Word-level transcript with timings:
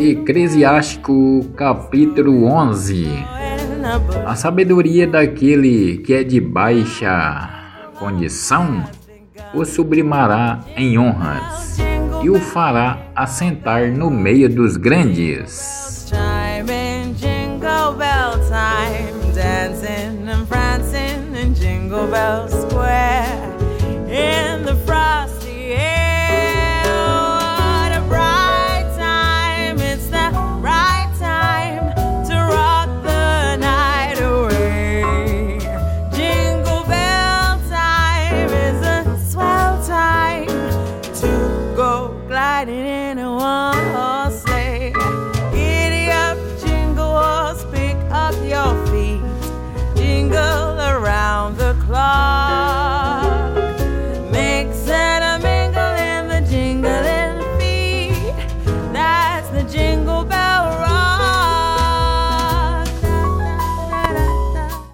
Eclesiástico 0.00 1.44
capítulo 1.56 2.44
11 2.44 3.06
A 4.24 4.36
sabedoria 4.36 5.06
daquele 5.06 5.98
que 5.98 6.14
é 6.14 6.22
de 6.22 6.40
baixa 6.40 7.50
condição 7.98 8.84
o 9.52 9.64
sublimará 9.64 10.60
em 10.76 10.98
honras 10.98 11.78
e 12.22 12.30
o 12.30 12.38
fará 12.38 13.08
assentar 13.14 13.90
no 13.90 14.10
meio 14.10 14.48
dos 14.48 14.76
grandes. 14.76 16.08
Jingle 21.54 22.06
Bell 22.08 22.63
is 42.68 43.18
a 43.18 43.43